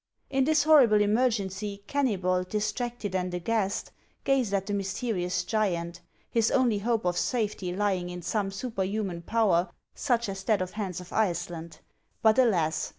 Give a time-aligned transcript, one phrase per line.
[0.31, 3.91] In this horrible emer o «/*/ gency, Keunybol, distracted and aghast,
[4.23, 9.69] gazed at the mysterious giant, his only hope of safety lying in some superhuman power
[9.93, 11.81] such as that of Hans of Iceland;
[12.23, 12.89] but, alas